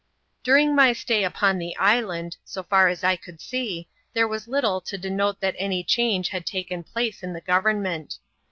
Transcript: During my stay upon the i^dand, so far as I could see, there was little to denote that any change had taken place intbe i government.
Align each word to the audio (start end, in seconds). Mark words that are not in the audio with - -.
During 0.43 0.73
my 0.75 0.93
stay 0.93 1.23
upon 1.23 1.59
the 1.59 1.77
i^dand, 1.79 2.37
so 2.43 2.63
far 2.63 2.87
as 2.87 3.03
I 3.03 3.15
could 3.15 3.39
see, 3.39 3.87
there 4.13 4.27
was 4.27 4.47
little 4.47 4.81
to 4.81 4.97
denote 4.97 5.39
that 5.41 5.53
any 5.59 5.83
change 5.83 6.29
had 6.29 6.43
taken 6.47 6.81
place 6.81 7.21
intbe 7.21 7.37
i 7.37 7.41
government. 7.41 8.17